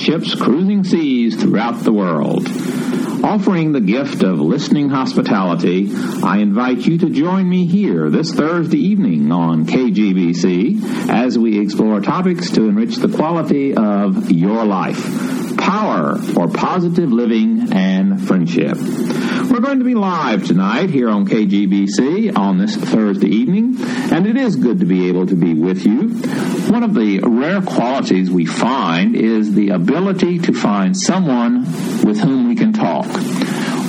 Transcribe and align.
ships 0.00 0.34
cruising 0.34 0.84
seas 0.84 1.36
throughout 1.36 1.80
the 1.80 1.92
world. 1.92 2.46
Offering 3.24 3.72
the 3.72 3.80
gift 3.80 4.22
of 4.22 4.40
listening 4.40 4.88
hospitality, 4.88 5.90
I 6.22 6.38
invite 6.38 6.86
you 6.86 6.98
to 6.98 7.10
join 7.10 7.48
me 7.48 7.66
here 7.66 8.10
this 8.10 8.32
Thursday 8.32 8.78
evening 8.78 9.30
on 9.30 9.66
KGBC 9.66 11.08
as 11.08 11.38
we 11.38 11.60
explore 11.60 12.00
topics 12.00 12.50
to 12.52 12.68
enrich 12.68 12.96
the 12.96 13.08
quality 13.08 13.74
of 13.74 14.30
your 14.30 14.64
life 14.64 15.42
power 15.56 16.16
for 16.16 16.48
positive 16.48 17.12
living 17.12 17.72
and 17.72 18.26
friendship. 18.26 18.76
We're 18.76 19.60
going 19.60 19.78
to 19.78 19.84
be 19.84 19.94
live 19.94 20.44
tonight 20.44 20.90
here 20.90 21.08
on 21.08 21.26
KGBC 21.26 22.36
on 22.36 22.58
this 22.58 22.76
Thursday 22.76 23.28
evening, 23.28 23.76
and 24.12 24.26
it 24.26 24.36
is 24.36 24.56
good 24.56 24.80
to 24.80 24.84
be 24.84 25.08
able 25.08 25.26
to 25.26 25.34
be 25.34 25.54
with 25.54 25.86
you. 25.86 26.08
One 26.70 26.82
of 26.82 26.94
the 26.94 27.20
rare 27.20 27.62
qualities 27.62 28.30
we 28.30 28.44
find 28.44 29.16
is 29.16 29.54
the 29.54 29.70
ability 29.70 30.38
to 30.40 30.52
find 30.52 30.96
someone 30.96 31.62
with 32.04 32.20
whom 32.20 32.48
we 32.48 32.54
can 32.54 32.72
talk 32.72 33.06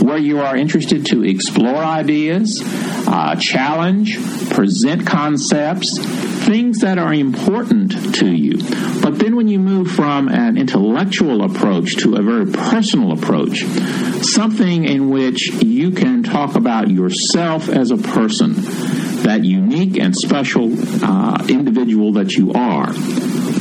where 0.04 0.18
you 0.18 0.40
are 0.41 0.58
interested 0.58 1.05
to 1.05 1.23
explore 1.23 1.77
ideas, 1.77 2.62
uh, 3.08 3.36
challenge, 3.36 4.20
present 4.49 5.08
concepts, 5.08 5.98
things 6.46 6.80
that 6.80 6.98
are 6.98 7.13
important 7.13 8.16
to 8.16 8.27
you. 8.27 8.58
But 9.02 9.20
then 9.20 9.38
when 9.38 9.48
you 9.48 9.60
move 9.60 9.90
from 9.91 10.27
an 10.27 10.58
intellectual 10.58 11.44
approach 11.44 11.96
to 11.98 12.16
a 12.16 12.21
very 12.21 12.46
personal 12.46 13.13
approach, 13.13 13.63
something 14.24 14.84
in 14.84 15.10
which 15.10 15.48
you 15.63 15.91
can 15.91 16.24
talk 16.24 16.55
about 16.55 16.90
yourself 16.90 17.70
as 17.70 17.91
a 17.91 17.98
person, 17.98 18.55
that 19.24 19.43
unique 19.43 19.98
and 19.98 20.16
special 20.16 20.71
uh, 21.04 21.46
individual 21.49 22.13
that 22.13 22.34
you 22.35 22.54
are, 22.54 22.93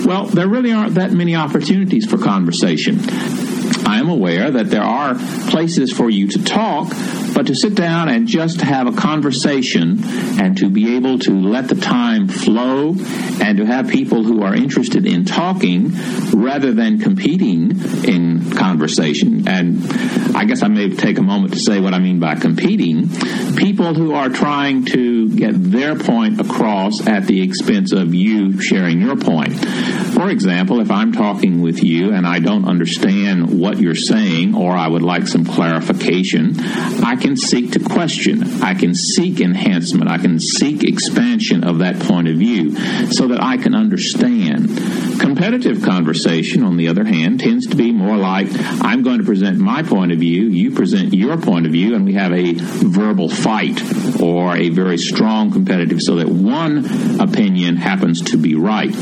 well, 0.07 0.27
there 0.27 0.49
really 0.49 0.73
aren't 0.73 0.95
that 0.95 1.13
many 1.13 1.35
opportunities 1.35 2.07
for 2.07 2.19
conversation. 2.19 3.01
I 3.87 3.99
am 3.99 4.09
aware 4.09 4.51
that 4.51 4.71
there 4.71 4.83
are 4.83 5.15
places 5.49 5.93
for 5.93 6.11
you 6.11 6.29
to 6.29 6.45
talk, 6.45 6.89
but 7.35 7.47
to 7.47 7.55
sit 7.55 7.75
down 7.75 8.09
and 8.09 8.27
just 8.27 8.61
have 8.61 8.87
a 8.87 8.93
conversation 8.93 9.99
and 10.41 10.57
to 10.59 10.69
be 10.69 10.97
able 10.97 11.19
to 11.21 11.33
let 11.33 11.69
the 11.69 11.75
time 11.75 12.29
flow 12.29 12.95
and 13.41 13.59
to 13.59 13.67
have 13.67 13.89
people 13.89 14.23
who 14.23 14.43
are 14.43 14.55
interested 14.55 15.07
in 15.07 15.25
talking 15.25 15.93
rather 16.33 16.73
than 16.73 16.99
competing 16.99 17.71
in 18.05 18.51
conversation. 18.53 19.49
And 19.49 19.85
I 20.37 20.45
guess 20.45 20.63
I 20.63 20.69
may 20.69 20.91
take 20.91 21.19
a 21.19 21.23
moment 21.23 21.55
to 21.55 21.59
say 21.59 21.81
what 21.81 21.95
I 21.95 21.99
mean 21.99 22.21
by 22.21 22.35
competing. 22.35 23.09
People 23.57 23.95
who 23.95 24.15
are 24.15 24.29
trying 24.29 24.85
to 24.87 25.29
get 25.31 25.53
their 25.55 25.97
point 25.97 26.41
across 26.41 27.07
at 27.07 27.27
the 27.27 27.43
expense 27.43 27.93
of 27.93 28.15
you 28.15 28.61
sharing 28.61 29.01
your 29.01 29.17
point. 29.17 29.55
For 30.15 30.31
example, 30.31 30.81
if 30.81 30.91
I'm 30.91 31.13
talking 31.13 31.63
with 31.63 31.83
you 31.83 32.13
and 32.13 32.27
I 32.27 32.39
don't 32.39 32.67
understand 32.67 33.59
what 33.59 33.79
you're 33.79 33.95
saying 33.95 34.55
or 34.55 34.73
I 34.73 34.89
would 34.89 35.03
like 35.03 35.27
some 35.27 35.45
clarification, 35.45 36.55
I 36.59 37.17
can 37.23 37.37
seek 37.37 37.71
to 37.71 37.79
question. 37.79 38.63
I 38.63 38.75
can 38.75 38.95
seek 38.95 39.41
enhancement. 39.41 40.11
I 40.11 40.19
can 40.19 40.41
seek 40.41 40.83
expansion 40.83 41.63
of 41.63 41.79
that 41.79 42.01
point 42.01 42.27
of 42.27 42.37
view 42.37 42.75
so 43.13 43.29
that 43.29 43.41
I 43.41 43.57
can 43.57 43.75
understand. 43.75 44.69
Competitive 45.21 45.83
conversation, 45.83 46.65
on 46.65 46.77
the 46.77 46.89
other 46.89 47.05
hand, 47.05 47.39
tends 47.39 47.69
to 47.69 47.77
be 47.77 47.93
more 47.93 48.17
like 48.17 48.49
I'm 48.83 49.03
going 49.03 49.19
to 49.19 49.25
present 49.25 49.59
my 49.59 49.85
point 49.85 50.11
of 50.11 50.19
view, 50.19 50.49
you 50.49 50.73
present 50.73 51.15
your 51.15 51.39
point 51.39 51.67
of 51.67 51.73
view, 51.73 51.95
and 51.95 52.05
we 52.05 52.15
have 52.15 52.33
a 52.33 52.55
verbal 52.55 53.29
fight 53.29 53.81
or 54.21 54.57
a 54.57 54.69
very 54.71 54.99
strong 54.99 55.53
competitive 55.53 56.03
so 56.03 56.17
that 56.17 56.29
one 56.29 57.21
opinion 57.21 57.77
happens 57.77 58.21
to 58.33 58.37
be 58.37 58.57
right. 58.57 58.93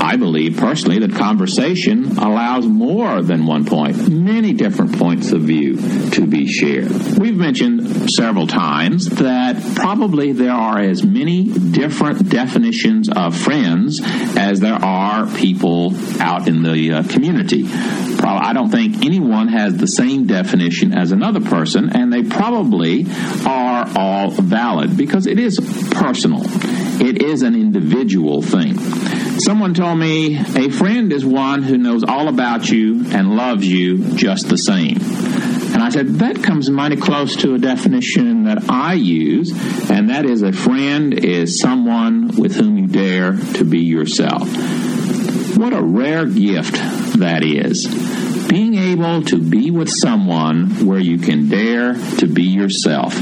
I 0.00 0.16
believe 0.16 0.56
personally 0.56 1.00
that 1.00 1.14
conversation 1.14 2.18
allows 2.18 2.66
more 2.66 3.20
than 3.22 3.46
one 3.46 3.64
point, 3.64 4.08
many 4.08 4.52
different 4.52 4.98
points 4.98 5.32
of 5.32 5.42
view 5.42 5.76
to 6.10 6.26
be 6.26 6.46
shared. 6.46 6.90
We've 7.18 7.36
mentioned 7.36 8.10
several 8.10 8.46
times 8.46 9.06
that 9.10 9.76
probably 9.76 10.32
there 10.32 10.52
are 10.52 10.78
as 10.78 11.02
many 11.02 11.44
different 11.44 12.28
definitions 12.28 13.08
of 13.08 13.36
friends 13.36 14.00
as 14.36 14.60
there 14.60 14.74
are 14.74 15.26
people 15.26 15.94
out 16.20 16.48
in 16.48 16.62
the 16.62 16.92
uh, 16.92 17.02
community. 17.04 17.66
I 18.20 18.52
don't 18.52 18.70
think 18.70 19.04
anyone 19.04 19.48
has 19.48 19.76
the 19.76 19.86
same 19.86 20.26
definition 20.26 20.96
as 20.96 21.12
another 21.12 21.40
person, 21.40 21.90
and 21.94 22.12
they 22.12 22.22
probably 22.22 23.06
are 23.46 23.88
all 23.96 24.30
valid 24.30 24.96
because 24.96 25.26
it 25.26 25.38
is 25.38 25.58
personal. 25.90 26.42
It 27.00 27.22
is 27.22 27.42
an 27.42 27.54
individual 27.54 28.42
thing. 28.42 28.76
Someone 29.40 29.72
told 29.72 29.98
me 29.98 30.36
a 30.36 30.68
friend 30.68 31.12
is 31.12 31.24
one 31.24 31.62
who 31.62 31.78
knows 31.78 32.02
all 32.02 32.28
about 32.28 32.68
you 32.68 33.06
and 33.10 33.36
loves 33.36 33.66
you 33.66 34.14
just 34.14 34.48
the 34.48 34.58
same. 34.58 34.96
And 35.72 35.82
I 35.82 35.90
said, 35.90 36.08
that 36.16 36.42
comes 36.42 36.68
mighty 36.68 36.96
close 36.96 37.36
to 37.36 37.54
a 37.54 37.58
definition 37.58 38.44
that 38.44 38.68
I 38.68 38.94
use, 38.94 39.52
and 39.90 40.10
that 40.10 40.24
is 40.24 40.42
a 40.42 40.52
friend 40.52 41.14
is 41.14 41.60
someone 41.60 42.36
with 42.36 42.56
whom 42.56 42.78
you 42.78 42.86
dare 42.88 43.36
to 43.54 43.64
be 43.64 43.80
yourself. 43.80 44.48
What 45.56 45.72
a 45.72 45.82
rare 45.82 46.26
gift 46.26 46.74
that 47.18 47.44
is. 47.44 47.86
Being 48.48 48.74
able 48.74 49.22
to 49.24 49.38
be 49.38 49.70
with 49.70 49.88
someone 49.88 50.84
where 50.86 51.00
you 51.00 51.18
can 51.18 51.48
dare 51.48 51.94
to 52.18 52.26
be 52.26 52.44
yourself. 52.44 53.14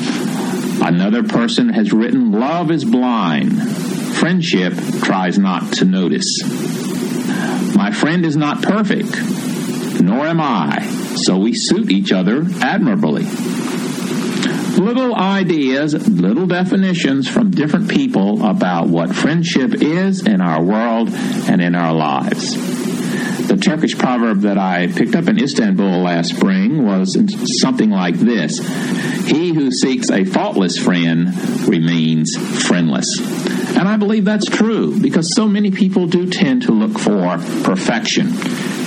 Another 0.83 1.23
person 1.23 1.69
has 1.71 1.93
written, 1.93 2.33
Love 2.33 2.71
is 2.71 2.85
blind 2.85 3.97
friendship 4.17 4.73
tries 5.03 5.39
not 5.39 5.75
to 5.75 5.85
notice. 5.85 6.43
My 7.77 7.93
friend 7.93 8.25
is 8.25 8.35
not 8.35 8.63
perfect, 8.63 9.15
nor 10.01 10.27
am 10.27 10.41
I, 10.41 10.83
so 11.17 11.39
we 11.39 11.53
suit 11.55 11.91
each 11.91 12.13
other 12.13 12.45
admirably. 12.63 13.25
Little 14.83 15.15
ideas, 15.15 16.09
little 16.09 16.47
definitions 16.47 17.29
from 17.29 17.51
different 17.51 17.91
people 17.91 18.45
about 18.45 18.89
what 18.89 19.15
friendship 19.15 19.75
is 19.75 20.27
in 20.27 20.41
our 20.41 20.63
world 20.63 21.11
and 21.11 21.61
in 21.61 21.75
our 21.75 21.93
lives. 21.93 22.86
The 23.47 23.57
Turkish 23.57 23.97
proverb 23.97 24.41
that 24.41 24.59
I 24.59 24.89
picked 24.89 25.15
up 25.15 25.29
in 25.29 25.41
Istanbul 25.41 26.03
last 26.03 26.35
spring 26.35 26.85
was 26.85 27.17
something 27.61 27.91
like 27.91 28.17
this 28.17 28.59
He 29.29 29.55
who 29.55 29.71
seeks 29.71 30.11
a 30.11 30.25
faultless 30.25 30.77
friend 30.77 31.29
remains 31.69 32.37
friendless. 32.67 33.21
And 33.77 33.87
I 33.89 33.99
believe 33.99 34.25
that's 34.25 34.47
true 34.47 34.99
because 34.99 35.35
so 35.35 35.47
many 35.47 35.71
people 35.71 36.07
do 36.07 36.29
tend 36.29 36.63
to 36.63 36.73
look 36.73 36.99
for 36.99 37.39
perfection, 37.63 38.33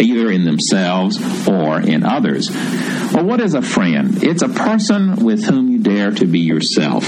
either 0.02 0.30
in 0.30 0.44
themselves 0.44 1.18
or 1.48 1.80
in 1.80 2.04
others. 2.04 2.50
Well, 3.14 3.24
what 3.26 3.40
is 3.40 3.54
a 3.54 3.62
friend? 3.62 4.24
It's 4.24 4.42
a 4.42 4.50
person 4.50 5.24
with 5.24 5.46
whom 5.46 5.70
you 5.70 5.80
dare 5.80 6.12
to 6.12 6.26
be 6.26 6.40
yourself. 6.40 7.06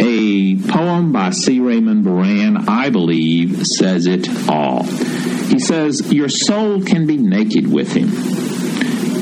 A 0.00 0.56
poem 0.68 1.12
by 1.12 1.30
C. 1.30 1.58
Raymond 1.58 2.04
Beran, 2.04 2.68
I 2.68 2.90
believe, 2.90 3.66
says 3.66 4.06
it 4.06 4.28
all. 4.48 4.84
He 4.84 5.58
says, 5.58 6.12
Your 6.12 6.28
soul 6.28 6.82
can 6.82 7.06
be 7.06 7.16
naked 7.16 7.70
with 7.70 7.92
him. 7.92 8.08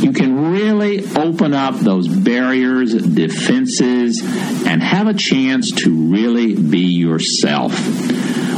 You 0.02 0.12
can 0.12 0.52
really 0.52 1.04
open 1.16 1.54
up 1.54 1.76
those 1.76 2.06
barriers, 2.06 2.92
defenses, 2.92 4.22
and 4.22 4.82
have 4.82 5.06
a 5.06 5.14
chance 5.14 5.72
to 5.82 6.12
really 6.12 6.54
be 6.54 6.80
yourself. 6.80 7.72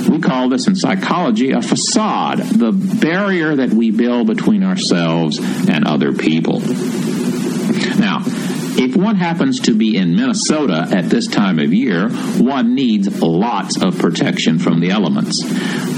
We 0.09 0.19
call 0.19 0.49
this 0.49 0.67
in 0.67 0.75
psychology 0.75 1.53
a 1.53 1.63
facade, 1.63 2.39
the 2.39 2.73
barrier 2.73 3.57
that 3.57 3.71
we 3.71 3.93
build 3.93 4.27
between 4.27 4.65
ourselves 4.65 5.39
and 5.39 5.87
other 5.87 6.13
people. 6.13 6.61
Now, 7.99 8.25
if 8.81 8.97
one 8.97 9.17
happens 9.17 9.61
to 9.61 9.75
be 9.75 9.97
in 9.97 10.15
Minnesota 10.15 10.87
at 10.91 11.11
this 11.11 11.27
time 11.27 11.59
of 11.59 11.73
year, 11.73 12.09
one 12.09 12.77
needs 12.77 13.21
lots 13.21 13.83
of 13.83 13.99
protection 13.99 14.61
from 14.61 14.79
the 14.79 14.91
elements. 14.91 15.43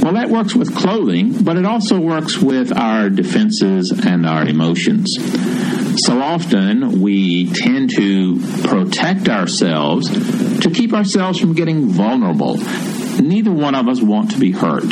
Well, 0.03 0.15
that 0.15 0.31
works 0.31 0.55
with 0.55 0.75
clothing, 0.75 1.45
but 1.45 1.59
it 1.59 1.67
also 1.67 2.01
works 2.01 2.39
with 2.39 2.75
our 2.77 3.11
defenses 3.11 3.91
and 3.91 4.25
our 4.25 4.47
emotions. 4.47 5.17
So 6.03 6.23
often 6.23 7.03
we 7.03 7.53
tend 7.53 7.91
to 7.97 8.41
protect 8.63 9.29
ourselves 9.29 10.09
to 10.61 10.71
keep 10.71 10.95
ourselves 10.95 11.39
from 11.39 11.53
getting 11.53 11.89
vulnerable. 11.89 12.57
Neither 13.21 13.53
one 13.53 13.75
of 13.75 13.89
us 13.89 14.01
want 14.01 14.31
to 14.31 14.39
be 14.39 14.53
hurt. 14.53 14.91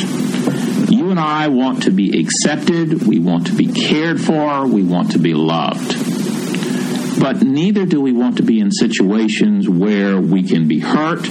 You 0.90 1.11
and 1.11 1.19
I 1.19 1.49
want 1.49 1.85
to 1.85 1.90
be 1.90 2.20
accepted, 2.20 3.06
we 3.06 3.19
want 3.19 3.46
to 3.46 3.55
be 3.55 3.67
cared 3.67 4.20
for, 4.20 4.67
we 4.67 4.82
want 4.82 5.12
to 5.12 5.19
be 5.19 5.32
loved. 5.32 6.07
But 7.18 7.42
neither 7.42 7.84
do 7.84 8.00
we 8.00 8.12
want 8.12 8.36
to 8.36 8.42
be 8.42 8.60
in 8.60 8.70
situations 8.70 9.68
where 9.68 10.20
we 10.20 10.42
can 10.42 10.68
be 10.68 10.78
hurt 10.78 11.28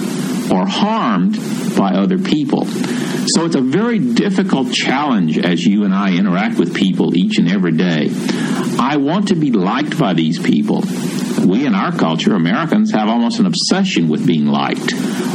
or 0.50 0.66
harmed 0.66 1.38
by 1.76 1.92
other 1.92 2.18
people. 2.18 2.66
So 2.66 3.44
it's 3.44 3.56
a 3.56 3.60
very 3.60 3.98
difficult 3.98 4.72
challenge 4.72 5.38
as 5.38 5.64
you 5.64 5.84
and 5.84 5.94
I 5.94 6.16
interact 6.16 6.58
with 6.58 6.74
people 6.74 7.16
each 7.16 7.38
and 7.38 7.48
every 7.48 7.72
day. 7.72 8.10
I 8.78 8.96
want 8.96 9.28
to 9.28 9.34
be 9.34 9.50
liked 9.50 9.98
by 9.98 10.14
these 10.14 10.38
people. 10.38 10.82
We 11.44 11.66
in 11.66 11.74
our 11.74 11.92
culture, 11.92 12.34
Americans, 12.34 12.92
have 12.92 13.08
almost 13.08 13.38
an 13.38 13.46
obsession 13.46 14.08
with 14.08 14.26
being 14.26 14.46
liked. 14.46 14.92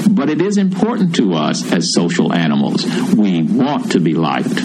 But 0.10 0.30
it 0.30 0.42
is 0.42 0.58
important 0.58 1.16
to 1.16 1.34
us 1.34 1.72
as 1.72 1.94
social 1.94 2.34
animals. 2.34 2.86
We 3.14 3.42
want 3.44 3.92
to 3.94 4.00
be 4.00 4.14
liked. 4.14 4.64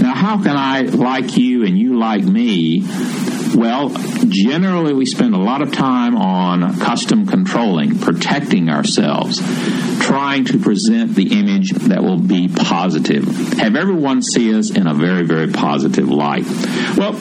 Now, 0.00 0.14
how 0.14 0.42
can 0.42 0.56
I 0.56 0.82
like 0.82 1.36
you 1.36 1.64
and 1.64 1.78
you 1.78 1.98
like 1.98 2.22
me? 2.22 2.84
Well, 3.54 3.90
generally 4.28 4.94
we 4.94 5.04
spend 5.04 5.34
a 5.34 5.38
lot 5.38 5.62
of 5.62 5.72
time 5.72 6.16
on 6.16 6.78
custom 6.78 7.26
controlling, 7.26 7.98
protecting 7.98 8.70
ourselves, 8.70 9.40
trying 10.00 10.46
to 10.46 10.58
present 10.58 11.14
the 11.14 11.38
image 11.38 11.70
that 11.70 12.02
will 12.02 12.18
be 12.18 12.48
positive. 12.48 13.24
Have 13.58 13.76
everyone 13.76 14.22
see 14.22 14.54
us 14.54 14.70
in 14.70 14.86
a 14.86 14.94
very, 14.94 15.24
very 15.24 15.48
positive 15.48 16.08
light. 16.08 16.46
Well, 16.96 17.12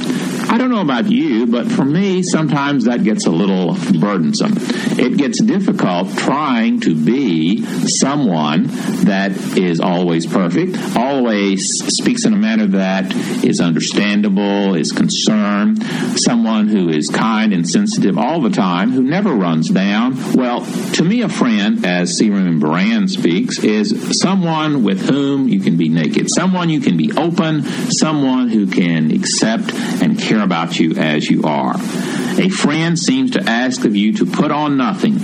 I 0.51 0.57
don't 0.57 0.69
know 0.69 0.81
about 0.81 1.09
you, 1.09 1.47
but 1.47 1.71
for 1.71 1.85
me, 1.85 2.23
sometimes 2.23 2.83
that 2.83 3.05
gets 3.05 3.25
a 3.25 3.31
little 3.31 3.73
burdensome. 3.97 4.51
It 4.99 5.15
gets 5.15 5.41
difficult 5.41 6.09
trying 6.17 6.81
to 6.81 6.93
be 6.93 7.63
someone 7.87 8.67
that 9.05 9.31
is 9.57 9.79
always 9.79 10.25
perfect, 10.25 10.77
always 10.97 11.69
speaks 11.95 12.25
in 12.25 12.33
a 12.33 12.37
manner 12.37 12.67
that 12.67 13.15
is 13.45 13.61
understandable, 13.61 14.75
is 14.75 14.91
concerned, 14.91 15.81
someone 16.19 16.67
who 16.67 16.89
is 16.89 17.09
kind 17.09 17.53
and 17.53 17.67
sensitive 17.67 18.17
all 18.17 18.41
the 18.41 18.49
time, 18.49 18.91
who 18.91 19.03
never 19.03 19.33
runs 19.33 19.69
down. 19.69 20.17
Well, 20.33 20.65
to 20.65 21.03
me, 21.05 21.21
a 21.21 21.29
friend, 21.29 21.85
as 21.85 22.17
C. 22.17 22.29
Raymond 22.29 22.59
Beran 22.59 23.07
speaks, 23.07 23.63
is 23.63 24.19
someone 24.19 24.83
with 24.83 25.09
whom 25.09 25.47
you 25.47 25.61
can 25.61 25.77
be 25.77 25.87
naked, 25.87 26.27
someone 26.29 26.69
you 26.69 26.81
can 26.81 26.97
be 26.97 27.09
open, 27.13 27.63
someone 27.63 28.49
who 28.49 28.67
can 28.67 29.11
accept 29.11 29.73
and 30.01 30.19
care 30.19 30.40
about 30.41 30.79
you 30.79 30.93
as 30.95 31.29
you 31.29 31.43
are. 31.43 31.75
A 31.75 32.49
friend 32.49 32.97
seems 32.97 33.31
to 33.31 33.43
ask 33.43 33.85
of 33.85 33.95
you 33.95 34.13
to 34.17 34.25
put 34.25 34.51
on 34.51 34.77
nothing, 34.77 35.17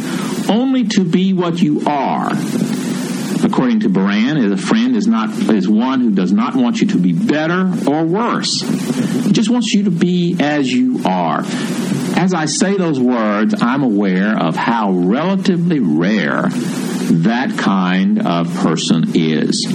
only 0.49 0.85
to 0.89 1.03
be 1.03 1.33
what 1.33 1.61
you 1.61 1.81
are 1.85 2.31
according 3.43 3.79
to 3.81 3.89
Beran, 3.89 4.37
a 4.51 4.57
friend 4.57 4.95
is 4.95 5.07
not 5.07 5.29
is 5.49 5.67
one 5.67 6.01
who 6.01 6.11
does 6.11 6.31
not 6.31 6.55
want 6.55 6.81
you 6.81 6.87
to 6.87 6.97
be 6.97 7.13
better 7.13 7.71
or 7.87 8.03
worse. 8.03 8.61
He 8.61 9.31
just 9.31 9.49
wants 9.49 9.73
you 9.73 9.85
to 9.85 9.91
be 9.91 10.35
as 10.39 10.71
you 10.71 11.01
are. 11.05 11.41
As 12.15 12.33
I 12.33 12.45
say 12.45 12.77
those 12.77 12.99
words, 12.99 13.55
I'm 13.61 13.83
aware 13.83 14.37
of 14.37 14.55
how 14.55 14.91
relatively 14.91 15.79
rare 15.79 16.47
that 16.49 17.57
kind 17.57 18.25
of 18.25 18.53
person 18.55 19.11
is. 19.15 19.65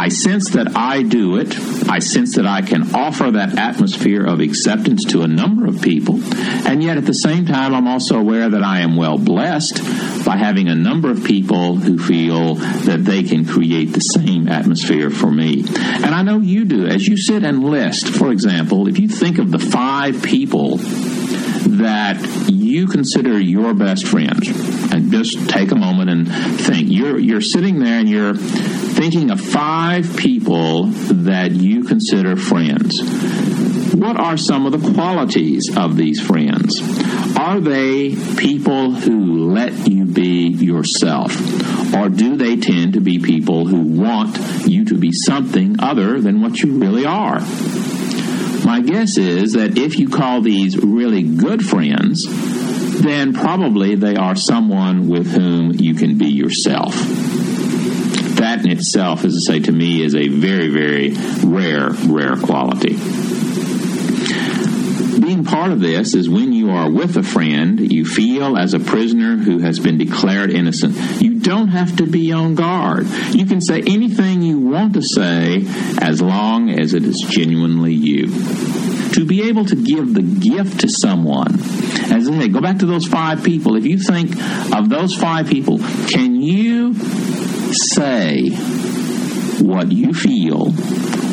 I 0.00 0.08
sense 0.08 0.48
that 0.52 0.78
I 0.78 1.02
do 1.02 1.36
it. 1.36 1.54
I 1.86 1.98
sense 1.98 2.36
that 2.36 2.46
I 2.46 2.62
can 2.62 2.94
offer 2.94 3.32
that 3.32 3.58
atmosphere 3.58 4.24
of 4.24 4.40
acceptance 4.40 5.04
to 5.10 5.20
a 5.20 5.28
number 5.28 5.66
of 5.66 5.82
people. 5.82 6.22
And 6.66 6.82
yet 6.82 6.96
at 6.96 7.04
the 7.04 7.12
same 7.12 7.44
time, 7.44 7.74
I'm 7.74 7.86
also 7.86 8.18
aware 8.18 8.48
that 8.48 8.62
I 8.62 8.80
am 8.80 8.96
well 8.96 9.18
blessed 9.18 9.76
by 10.24 10.38
having 10.38 10.68
a 10.68 10.74
number 10.74 11.10
of 11.10 11.22
people 11.22 11.76
who 11.76 11.98
feel 11.98 12.54
that 12.54 13.04
they 13.04 13.24
can 13.24 13.44
create 13.44 13.92
the 13.92 14.00
same 14.00 14.48
atmosphere 14.48 15.10
for 15.10 15.30
me. 15.30 15.66
And 15.68 16.14
I 16.14 16.22
know 16.22 16.38
you 16.38 16.64
do. 16.64 16.86
As 16.86 17.06
you 17.06 17.18
sit 17.18 17.44
and 17.44 17.62
list, 17.62 18.08
for 18.08 18.32
example, 18.32 18.88
if 18.88 18.98
you 18.98 19.06
think 19.06 19.38
of 19.38 19.50
the 19.50 19.58
five 19.58 20.22
people 20.22 20.78
that 21.78 22.48
you 22.48 22.86
consider 22.86 23.38
your 23.38 23.74
best 23.74 24.06
friends, 24.06 24.48
and 24.92 25.10
just 25.10 25.48
take 25.48 25.70
a 25.70 25.76
moment 25.76 26.10
and 26.10 26.28
think. 26.60 26.88
You're 26.90 27.18
you're 27.18 27.40
sitting 27.40 27.78
there 27.78 27.98
and 28.00 28.08
you're 28.08 28.34
thinking 28.34 29.30
of 29.30 29.40
five 29.40 30.16
people 30.16 30.86
that 30.86 31.52
you 31.52 31.84
consider 31.84 32.36
friends. 32.36 33.00
What 33.94 34.18
are 34.18 34.36
some 34.36 34.66
of 34.66 34.72
the 34.72 34.92
qualities 34.92 35.76
of 35.76 35.96
these 35.96 36.20
friends? 36.20 36.80
Are 37.36 37.60
they 37.60 38.14
people 38.36 38.92
who 38.92 39.50
let 39.52 39.88
you 39.88 40.04
be 40.04 40.48
yourself? 40.48 41.34
Or 41.94 42.08
do 42.08 42.36
they 42.36 42.56
tend 42.56 42.94
to 42.94 43.00
be 43.00 43.18
people 43.18 43.66
who 43.66 43.80
want 43.80 44.38
you 44.66 44.84
to 44.86 44.94
be 44.94 45.12
something 45.12 45.76
other 45.80 46.20
than 46.20 46.40
what 46.40 46.60
you 46.60 46.78
really 46.78 47.04
are? 47.04 47.40
My 48.64 48.80
guess 48.80 49.16
is 49.16 49.52
that 49.54 49.78
if 49.78 49.98
you 49.98 50.08
call 50.08 50.42
these 50.42 50.76
really 50.76 51.22
good 51.22 51.64
friends, 51.64 52.26
then 53.00 53.32
probably 53.32 53.94
they 53.94 54.16
are 54.16 54.36
someone 54.36 55.08
with 55.08 55.30
whom 55.32 55.72
you 55.72 55.94
can 55.94 56.18
be 56.18 56.26
yourself. 56.26 56.94
That 58.36 58.60
in 58.64 58.70
itself, 58.70 59.24
as 59.24 59.36
I 59.36 59.54
say 59.54 59.60
to 59.60 59.72
me, 59.72 60.02
is 60.02 60.14
a 60.14 60.28
very, 60.28 60.68
very 60.68 61.10
rare, 61.44 61.90
rare 61.90 62.36
quality 62.36 62.96
being 65.30 65.44
part 65.44 65.70
of 65.70 65.78
this 65.78 66.14
is 66.14 66.28
when 66.28 66.52
you 66.52 66.70
are 66.70 66.90
with 66.90 67.16
a 67.16 67.22
friend, 67.22 67.92
you 67.92 68.04
feel 68.04 68.56
as 68.56 68.74
a 68.74 68.80
prisoner 68.80 69.36
who 69.36 69.60
has 69.60 69.78
been 69.78 69.96
declared 69.96 70.50
innocent. 70.50 70.96
You 71.22 71.38
don't 71.38 71.68
have 71.68 71.94
to 71.98 72.06
be 72.06 72.32
on 72.32 72.56
guard. 72.56 73.06
You 73.30 73.46
can 73.46 73.60
say 73.60 73.80
anything 73.86 74.42
you 74.42 74.58
want 74.58 74.94
to 74.94 75.02
say 75.02 75.64
as 76.02 76.20
long 76.20 76.68
as 76.68 76.94
it 76.94 77.04
is 77.04 77.20
genuinely 77.20 77.94
you. 77.94 78.26
To 79.12 79.24
be 79.24 79.48
able 79.48 79.64
to 79.66 79.76
give 79.76 80.14
the 80.14 80.22
gift 80.22 80.80
to 80.80 80.88
someone, 80.88 81.60
as 82.10 82.28
I 82.28 82.36
say, 82.40 82.48
go 82.48 82.60
back 82.60 82.78
to 82.78 82.86
those 82.86 83.06
five 83.06 83.44
people. 83.44 83.76
If 83.76 83.86
you 83.86 83.98
think 83.98 84.32
of 84.74 84.88
those 84.88 85.14
five 85.14 85.48
people, 85.48 85.78
can 86.08 86.42
you 86.42 86.94
say 87.72 88.50
what 89.60 89.92
you 89.92 90.12
feel, 90.12 90.72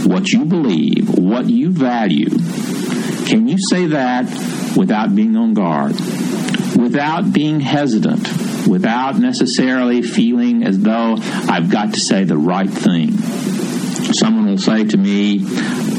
what 0.08 0.32
you 0.32 0.46
believe, 0.46 1.18
what 1.18 1.50
you 1.50 1.72
value? 1.72 2.30
Can 3.28 3.48
you 3.50 3.58
say 3.70 3.88
that 3.88 4.24
without 4.78 5.14
being 5.14 5.36
on 5.36 5.54
guard, 5.54 5.92
without 6.78 7.34
being 7.34 7.60
hesitant, 7.60 8.68
without 8.68 9.20
necessarily 9.20 10.02
feeling 10.02 10.64
as 10.64 10.80
though 10.80 11.18
I've 11.20 11.70
got 11.70 11.94
to 11.96 12.00
say 12.00 12.24
the 12.24 12.38
right 12.38 12.70
thing? 12.70 13.12
Someone 14.14 14.48
will 14.48 14.58
say 14.58 14.86
to 14.86 14.98
me, 14.98 15.42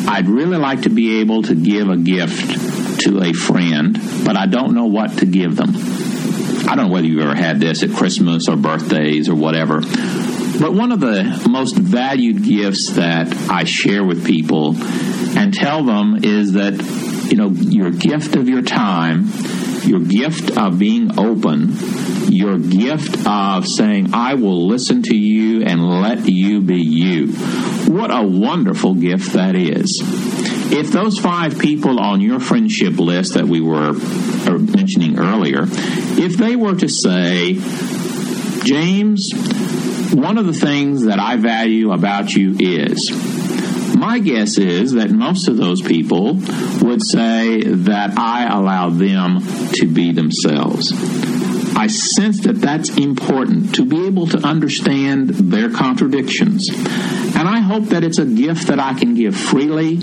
I'd 0.08 0.26
really 0.26 0.56
like 0.56 0.82
to 0.82 0.88
be 0.88 1.20
able 1.20 1.42
to 1.42 1.54
give 1.54 1.90
a 1.90 1.98
gift 1.98 3.00
to 3.02 3.20
a 3.22 3.34
friend, 3.34 4.00
but 4.24 4.38
I 4.38 4.46
don't 4.46 4.74
know 4.74 4.86
what 4.86 5.18
to 5.18 5.26
give 5.26 5.54
them. 5.54 5.74
I 6.66 6.76
don't 6.76 6.86
know 6.86 6.92
whether 6.92 7.06
you've 7.06 7.22
ever 7.22 7.34
had 7.34 7.60
this 7.60 7.82
at 7.82 7.90
Christmas 7.90 8.48
or 8.48 8.56
birthdays 8.56 9.28
or 9.28 9.34
whatever. 9.34 9.80
But 9.80 10.72
one 10.72 10.92
of 10.92 11.00
the 11.00 11.44
most 11.48 11.76
valued 11.76 12.42
gifts 12.42 12.92
that 12.92 13.28
I 13.50 13.64
share 13.64 14.02
with 14.02 14.26
people 14.26 14.74
and 15.38 15.52
tell 15.52 15.84
them 15.84 16.20
is 16.24 16.54
that, 16.54 16.74
you 17.28 17.36
know, 17.36 17.48
your 17.48 17.90
gift 17.90 18.36
of 18.36 18.48
your 18.48 18.62
time, 18.62 19.30
your 19.84 20.00
gift 20.00 20.56
of 20.56 20.78
being 20.78 21.18
open, 21.18 21.74
your 22.28 22.58
gift 22.58 23.26
of 23.26 23.66
saying, 23.66 24.10
I 24.14 24.34
will 24.34 24.66
listen 24.66 25.02
to 25.04 25.16
you 25.16 25.62
and 25.64 26.00
let 26.00 26.28
you 26.28 26.60
be 26.60 26.80
you. 26.80 27.32
What 27.92 28.10
a 28.10 28.22
wonderful 28.22 28.94
gift 28.94 29.32
that 29.34 29.54
is. 29.54 30.00
If 30.70 30.92
those 30.92 31.18
five 31.18 31.58
people 31.58 31.98
on 31.98 32.20
your 32.20 32.40
friendship 32.40 32.98
list 32.98 33.34
that 33.34 33.46
we 33.46 33.60
were 33.60 33.90
uh, 33.90 34.58
mentioning 34.58 35.18
earlier, 35.18 35.62
if 35.64 36.36
they 36.36 36.56
were 36.56 36.74
to 36.74 36.88
say, 36.88 37.54
James, 38.64 39.30
one 40.12 40.36
of 40.38 40.46
the 40.46 40.52
things 40.52 41.04
that 41.04 41.18
I 41.18 41.36
value 41.36 41.92
about 41.92 42.34
you 42.34 42.56
is, 42.58 43.10
my 44.08 44.18
guess 44.18 44.56
is 44.56 44.92
that 44.92 45.10
most 45.10 45.48
of 45.48 45.58
those 45.58 45.82
people 45.82 46.32
would 46.80 47.02
say 47.02 47.60
that 47.62 48.18
I 48.18 48.46
allow 48.46 48.88
them 48.88 49.42
to 49.74 49.86
be 49.86 50.12
themselves. 50.12 50.94
I 51.76 51.88
sense 51.88 52.40
that 52.44 52.58
that's 52.58 52.88
important 52.96 53.74
to 53.74 53.84
be 53.84 54.06
able 54.06 54.26
to 54.28 54.38
understand 54.38 55.28
their 55.28 55.68
contradictions. 55.70 56.70
And 56.70 57.46
I 57.46 57.58
hope 57.58 57.90
that 57.90 58.02
it's 58.02 58.18
a 58.18 58.24
gift 58.24 58.68
that 58.68 58.80
I 58.80 58.94
can 58.94 59.14
give 59.14 59.36
freely. 59.36 59.98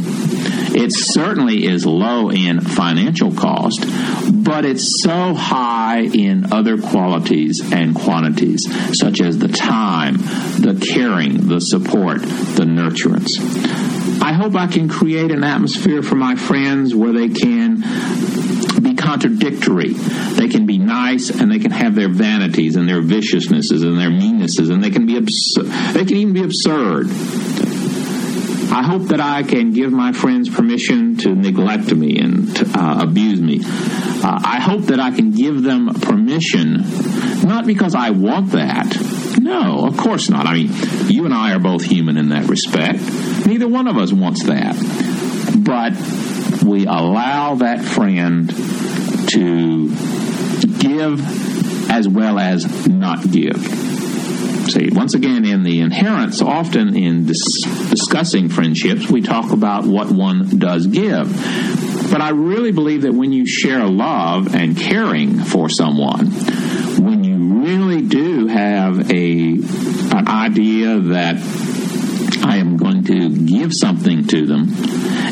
It 0.77 0.91
certainly 0.91 1.65
is 1.65 1.85
low 1.85 2.29
in 2.29 2.59
financial 2.59 3.33
cost, 3.33 3.85
but 4.29 4.65
it's 4.65 5.01
so 5.01 5.33
high 5.33 6.01
in 6.01 6.51
other 6.51 6.77
qualities 6.77 7.71
and 7.71 7.95
quantities, 7.95 8.67
such 8.97 9.21
as 9.21 9.39
the 9.39 9.47
time, 9.47 10.17
the 10.17 10.77
caring, 10.79 11.47
the 11.47 11.61
support, 11.61 12.21
the 12.21 12.65
nurturance. 12.65 13.39
I 14.21 14.33
hope 14.33 14.55
I 14.55 14.67
can 14.67 14.89
create 14.89 15.31
an 15.31 15.43
atmosphere 15.45 16.03
for 16.03 16.15
my 16.15 16.35
friends 16.35 16.93
where 16.93 17.13
they 17.13 17.29
can 17.29 17.77
be 18.81 18.95
contradictory. 18.95 19.93
They 19.93 20.49
can 20.49 20.65
be 20.65 20.77
nice 20.77 21.29
and 21.29 21.49
they 21.49 21.59
can 21.59 21.71
have 21.71 21.95
their 21.95 22.09
vanities 22.09 22.75
and 22.75 22.87
their 22.87 23.01
viciousnesses 23.01 23.81
and 23.81 23.97
their 23.97 24.09
meannesses 24.09 24.69
and 24.69 24.83
they 24.83 24.89
can 24.89 25.05
be 25.05 25.15
abs- 25.15 25.55
they 25.93 26.03
can 26.05 26.17
even 26.17 26.33
be 26.33 26.43
absurd. 26.43 27.07
I 28.75 28.83
hope 28.83 29.03
that 29.03 29.21
I 29.21 29.43
can 29.43 29.71
give 29.71 29.93
my 29.93 30.11
friends 30.11 30.49
permission 30.49 31.15
to 31.19 31.33
neglect 31.33 31.95
me 31.95 32.19
and 32.19 32.53
to, 32.57 32.65
uh, 32.77 33.03
abuse 33.03 33.39
me. 33.39 33.61
Uh, 33.63 34.37
I 34.43 34.59
hope 34.59 34.87
that 34.87 34.99
I 34.99 35.11
can 35.11 35.31
give 35.31 35.63
them 35.63 35.93
permission, 35.93 36.83
not 37.47 37.65
because 37.65 37.95
I 37.95 38.09
want 38.09 38.51
that. 38.51 39.39
No, 39.39 39.85
of 39.85 39.95
course 39.95 40.29
not. 40.29 40.45
I 40.45 40.55
mean, 40.55 40.71
you 41.07 41.23
and 41.23 41.33
I 41.33 41.53
are 41.53 41.59
both 41.59 41.85
human 41.85 42.17
in 42.17 42.27
that 42.29 42.49
respect. 42.49 42.99
Neither 43.47 43.65
one 43.65 43.87
of 43.87 43.97
us 43.97 44.11
wants 44.11 44.43
that. 44.43 44.75
But 45.57 45.93
we 46.61 46.85
allow 46.85 47.55
that 47.55 47.81
friend 47.81 48.49
to 49.29 49.87
give 50.79 51.89
as 51.89 52.09
well 52.09 52.39
as 52.39 52.87
not 52.87 53.31
give. 53.31 53.94
See, 54.67 54.89
once 54.91 55.13
again, 55.13 55.45
in 55.45 55.63
the 55.63 55.79
inherent, 55.81 56.41
often 56.41 56.95
in 56.95 57.25
dis- 57.25 57.61
discussing 57.89 58.49
friendships, 58.49 59.09
we 59.09 59.21
talk 59.21 59.51
about 59.51 59.85
what 59.85 60.11
one 60.11 60.57
does 60.57 60.87
give. 60.87 61.31
But 62.11 62.21
I 62.21 62.29
really 62.29 62.71
believe 62.71 63.03
that 63.03 63.13
when 63.13 63.31
you 63.31 63.45
share 63.45 63.85
love 63.87 64.55
and 64.55 64.77
caring 64.77 65.39
for 65.39 65.69
someone, 65.69 66.27
when 67.01 67.23
you 67.23 67.63
really 67.63 68.01
do 68.01 68.47
have 68.47 69.11
a 69.11 69.59
an 70.11 70.27
idea 70.27 70.99
that 70.99 71.35
I 72.43 72.57
am 72.57 72.77
going 72.77 73.03
to 73.05 73.29
give 73.29 73.73
something 73.73 74.27
to 74.27 74.45
them, 74.45 74.73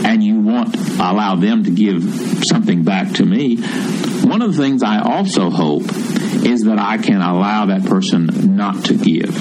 and 0.06 0.24
you 0.24 0.40
want 0.40 0.76
allow 1.00 1.36
them 1.36 1.64
to 1.64 1.72
give 1.72 2.04
something 2.46 2.84
back 2.84 3.14
to 3.14 3.26
me. 3.26 3.58
One 3.58 4.42
of 4.42 4.56
the 4.56 4.62
things 4.62 4.84
I 4.84 5.00
also 5.00 5.50
hope 5.50 5.84
is 6.46 6.64
that 6.64 6.80
I 6.80 6.98
can 6.98 7.22
allow 7.22 7.68
that 7.68 7.86
person 7.86 8.56
not 8.56 8.86
to 8.86 8.96
give. 8.96 9.36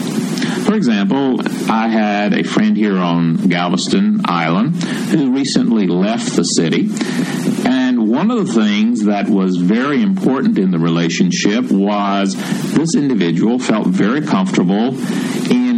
For 0.64 0.74
example, 0.74 1.40
I 1.70 1.88
had 1.88 2.32
a 2.32 2.44
friend 2.44 2.76
here 2.76 2.96
on 2.96 3.36
Galveston 3.48 4.22
Island 4.24 4.76
who 4.82 5.32
recently 5.32 5.86
left 5.86 6.36
the 6.36 6.44
city. 6.44 6.88
And 7.68 8.08
one 8.08 8.30
of 8.30 8.46
the 8.46 8.52
things 8.52 9.04
that 9.04 9.28
was 9.28 9.56
very 9.56 10.02
important 10.02 10.58
in 10.58 10.70
the 10.70 10.78
relationship 10.78 11.70
was 11.70 12.36
this 12.74 12.94
individual 12.94 13.58
felt 13.58 13.88
very 13.88 14.22
comfortable 14.22 14.96
in 15.50 15.71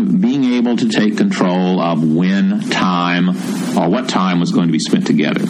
able 0.59 0.77
to 0.77 0.89
take 0.89 1.17
control 1.17 1.81
of 1.81 2.03
when 2.03 2.61
time 2.71 3.31
or 3.77 3.89
what 3.89 4.09
time 4.09 4.41
was 4.41 4.53
going 4.53 4.67
to 4.67 4.73
be 4.73 4.79
spent 4.79 5.07
together. 5.07 5.45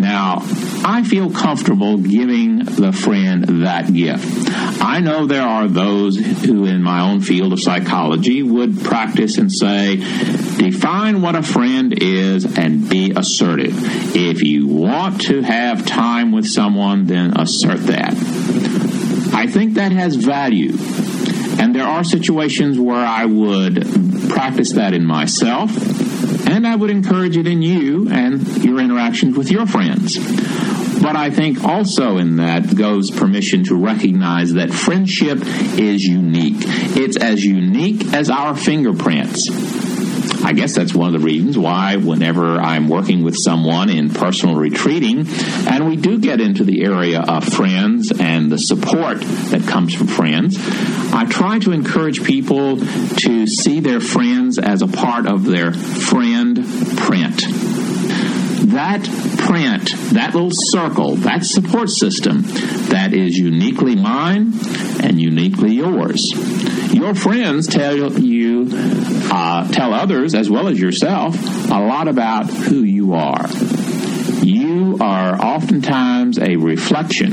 Now, 0.00 0.42
I 0.84 1.04
feel 1.04 1.30
comfortable 1.30 1.96
giving 1.96 2.58
the 2.64 2.92
friend 2.92 3.62
that 3.64 3.92
gift. 3.92 4.50
I 4.82 4.98
know 4.98 5.26
there 5.26 5.46
are 5.46 5.68
those 5.68 6.16
who, 6.16 6.64
in 6.64 6.82
my 6.82 7.02
own 7.02 7.20
field 7.20 7.52
of 7.52 7.60
psychology, 7.60 8.42
would 8.42 8.82
practice 8.82 9.38
and 9.38 9.52
say, 9.52 9.96
define 9.96 11.22
what 11.22 11.36
a 11.36 11.42
friend 11.42 11.94
is 11.96 12.58
and 12.58 12.88
be 12.88 13.12
assertive. 13.12 13.76
If 14.16 14.42
you 14.42 14.66
want 14.66 15.20
to 15.22 15.42
have 15.42 15.86
time 15.86 16.32
with 16.32 16.46
someone, 16.46 17.06
then 17.06 17.38
assert 17.38 17.78
that. 17.86 18.14
I 19.32 19.46
think 19.46 19.74
that 19.74 19.92
has 19.92 20.16
value. 20.16 20.72
There 21.82 21.90
are 21.90 22.04
situations 22.04 22.78
where 22.78 23.04
I 23.04 23.24
would 23.24 23.84
practice 24.30 24.74
that 24.74 24.94
in 24.94 25.04
myself, 25.04 25.76
and 26.46 26.64
I 26.64 26.76
would 26.76 26.90
encourage 26.90 27.36
it 27.36 27.48
in 27.48 27.60
you 27.60 28.08
and 28.08 28.46
your 28.62 28.78
interactions 28.78 29.36
with 29.36 29.50
your 29.50 29.66
friends. 29.66 30.16
But 31.02 31.16
I 31.16 31.30
think 31.30 31.64
also 31.64 32.18
in 32.18 32.36
that 32.36 32.76
goes 32.76 33.10
permission 33.10 33.64
to 33.64 33.74
recognize 33.74 34.52
that 34.52 34.72
friendship 34.72 35.40
is 35.76 36.06
unique. 36.06 36.58
It's 36.96 37.16
as 37.16 37.44
unique 37.44 38.14
as 38.14 38.30
our 38.30 38.54
fingerprints. 38.54 39.50
I 40.44 40.52
guess 40.52 40.74
that's 40.74 40.94
one 40.94 41.14
of 41.14 41.20
the 41.20 41.24
reasons 41.24 41.56
why, 41.56 41.96
whenever 41.96 42.56
I'm 42.56 42.88
working 42.88 43.22
with 43.22 43.36
someone 43.36 43.88
in 43.88 44.10
personal 44.10 44.56
retreating, 44.56 45.26
and 45.68 45.88
we 45.88 45.96
do 45.96 46.18
get 46.18 46.40
into 46.40 46.64
the 46.64 46.84
area 46.84 47.20
of 47.20 47.44
friends 47.44 48.12
and 48.18 48.50
the 48.50 48.58
support 48.58 49.20
that 49.20 49.66
comes 49.68 49.94
from 49.94 50.08
friends, 50.08 50.56
I 51.12 51.26
try 51.28 51.58
to 51.60 51.72
encourage 51.72 52.24
people 52.24 52.78
to 52.78 53.46
see 53.46 53.80
their 53.80 54.00
friends 54.00 54.58
as 54.58 54.82
a 54.82 54.88
part 54.88 55.26
of 55.26 55.44
their 55.44 55.72
friend 55.72 56.56
print 56.96 57.42
that 58.72 59.04
print, 59.38 59.92
that 60.14 60.34
little 60.34 60.50
circle, 60.52 61.16
that 61.16 61.44
support 61.44 61.90
system 61.90 62.42
that 62.88 63.12
is 63.12 63.36
uniquely 63.36 63.96
mine 63.96 64.52
and 65.02 65.20
uniquely 65.20 65.74
yours. 65.74 66.32
Your 67.02 67.16
friends 67.16 67.66
tell 67.66 67.96
you, 67.96 68.68
uh, 68.72 69.66
tell 69.72 69.92
others 69.92 70.36
as 70.36 70.48
well 70.48 70.68
as 70.68 70.78
yourself 70.78 71.34
a 71.68 71.80
lot 71.84 72.06
about 72.06 72.48
who 72.48 72.84
you 72.84 73.14
are. 73.14 73.48
You 74.40 74.98
are 75.00 75.34
oftentimes 75.34 76.38
a 76.38 76.54
reflection 76.54 77.32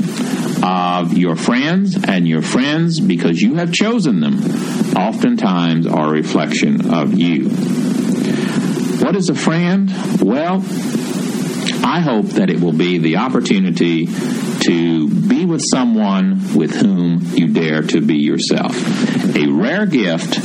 of 0.64 1.16
your 1.16 1.36
friends, 1.36 1.96
and 2.02 2.26
your 2.26 2.42
friends, 2.42 2.98
because 2.98 3.40
you 3.40 3.54
have 3.54 3.72
chosen 3.72 4.18
them, 4.18 4.40
oftentimes 4.96 5.86
are 5.86 6.08
a 6.08 6.10
reflection 6.10 6.92
of 6.92 7.14
you. 7.14 7.48
What 8.98 9.14
is 9.14 9.30
a 9.30 9.36
friend? 9.36 9.88
Well, 10.20 10.64
I 11.84 12.00
hope 12.00 12.26
that 12.26 12.50
it 12.50 12.60
will 12.60 12.72
be 12.72 12.98
the 12.98 13.18
opportunity 13.18 14.08
to 14.60 15.08
be 15.08 15.44
with 15.44 15.62
someone 15.62 16.54
with 16.54 16.74
whom 16.74 17.20
you 17.34 17.52
dare 17.52 17.82
to 17.82 18.00
be 18.00 18.18
yourself. 18.18 18.76
A 19.36 19.46
rare 19.46 19.86
gift, 19.86 20.38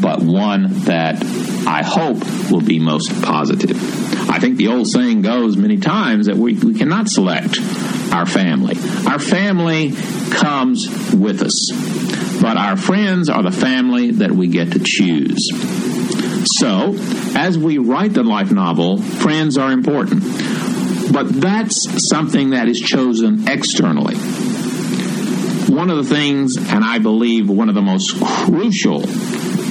but 0.00 0.22
one 0.22 0.84
that 0.84 1.22
I 1.66 1.82
hope 1.82 2.50
will 2.50 2.60
be 2.60 2.78
most 2.78 3.10
positive. 3.22 4.30
I 4.30 4.38
think 4.38 4.56
the 4.56 4.68
old 4.68 4.88
saying 4.88 5.22
goes 5.22 5.56
many 5.56 5.78
times 5.78 6.26
that 6.26 6.36
we, 6.36 6.54
we 6.54 6.74
cannot 6.74 7.08
select 7.08 7.58
our 8.12 8.26
family. 8.26 8.76
Our 9.06 9.18
family 9.18 9.92
comes 10.30 10.88
with 11.12 11.42
us, 11.42 11.70
but 12.40 12.56
our 12.56 12.76
friends 12.76 13.28
are 13.28 13.42
the 13.42 13.52
family 13.52 14.12
that 14.12 14.32
we 14.32 14.48
get 14.48 14.72
to 14.72 14.80
choose. 14.80 15.50
So, 16.58 16.94
as 17.36 17.56
we 17.56 17.78
write 17.78 18.12
the 18.12 18.22
life 18.22 18.50
novel, 18.50 18.98
friends 18.98 19.56
are 19.56 19.72
important. 19.72 20.22
But 21.12 21.28
that's 21.40 22.08
something 22.08 22.50
that 22.50 22.68
is 22.68 22.80
chosen 22.80 23.48
externally. 23.48 24.16
One 25.74 25.90
of 25.90 25.96
the 25.96 26.04
things, 26.04 26.56
and 26.56 26.84
I 26.84 26.98
believe 26.98 27.48
one 27.48 27.68
of 27.68 27.74
the 27.74 27.82
most 27.82 28.20
crucial 28.20 29.04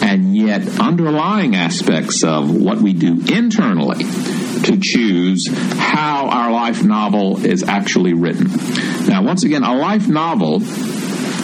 and 0.04 0.36
yet 0.36 0.80
underlying 0.80 1.56
aspects 1.56 2.24
of 2.24 2.54
what 2.54 2.80
we 2.80 2.94
do 2.94 3.22
internally 3.34 4.04
to 4.64 4.78
choose 4.82 5.48
how 5.50 6.28
our 6.28 6.52
life 6.52 6.84
novel 6.84 7.46
is 7.46 7.64
actually 7.64 8.14
written. 8.14 8.48
Now, 9.08 9.24
once 9.24 9.44
again, 9.44 9.64
a 9.64 9.76
life 9.76 10.08
novel 10.08 10.62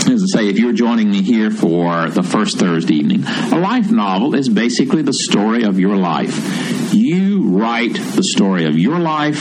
as 0.09 0.23
I 0.23 0.39
say, 0.39 0.47
if 0.49 0.57
you're 0.57 0.73
joining 0.73 1.11
me 1.11 1.21
here 1.21 1.51
for 1.51 2.09
the 2.09 2.23
first 2.23 2.57
Thursday 2.57 2.95
evening, 2.95 3.25
a 3.25 3.59
life 3.59 3.91
novel 3.91 4.33
is 4.33 4.49
basically 4.49 5.03
the 5.03 5.13
story 5.13 5.63
of 5.63 5.79
your 5.79 5.97
life. 5.97 6.93
You 6.93 7.43
write 7.49 7.93
the 8.15 8.23
story 8.23 8.65
of 8.65 8.77
your 8.77 8.97
life. 8.97 9.37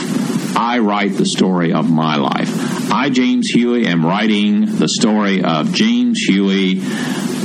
I 0.61 0.79
write 0.79 1.13
the 1.13 1.25
story 1.25 1.71
of 1.71 1.89
my 1.89 2.17
life. 2.17 2.91
I, 2.91 3.09
James 3.09 3.47
Huey, 3.47 3.87
am 3.87 4.05
writing 4.05 4.65
the 4.65 4.89
story 4.89 5.41
of 5.41 5.73
James 5.73 6.19
Huey, 6.19 6.81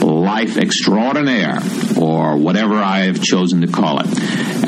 life 0.04 0.56
extraordinaire, 0.56 1.58
or 1.98 2.36
whatever 2.36 2.74
I 2.74 3.04
have 3.04 3.22
chosen 3.22 3.62
to 3.62 3.66
call 3.66 4.00
it. 4.00 4.06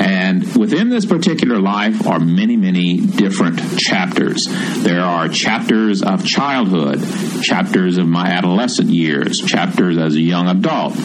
And 0.01 0.55
within 0.55 0.89
this 0.89 1.05
particular 1.05 1.59
life 1.59 2.07
are 2.07 2.19
many, 2.19 2.57
many 2.57 2.97
different 2.97 3.79
chapters. 3.79 4.47
There 4.83 5.01
are 5.01 5.29
chapters 5.29 6.01
of 6.01 6.25
childhood, 6.25 7.03
chapters 7.43 7.97
of 7.97 8.07
my 8.07 8.27
adolescent 8.27 8.89
years, 8.89 9.39
chapters 9.39 9.97
as 9.97 10.15
a 10.15 10.21
young 10.21 10.47
adult, 10.47 10.95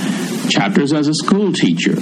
chapters 0.48 0.92
as 0.92 1.08
a 1.08 1.14
school 1.14 1.52
teacher, 1.52 1.96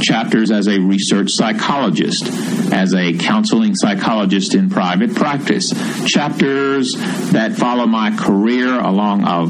chapters 0.00 0.50
as 0.50 0.68
a 0.68 0.78
research 0.80 1.30
psychologist, 1.32 2.26
as 2.72 2.94
a 2.94 3.12
counseling 3.14 3.74
psychologist 3.74 4.54
in 4.54 4.70
private 4.70 5.14
practice, 5.14 5.72
chapters 6.04 6.94
that 7.32 7.52
follow 7.52 7.86
my 7.86 8.16
career 8.16 8.78
along 8.78 9.22
a, 9.22 9.46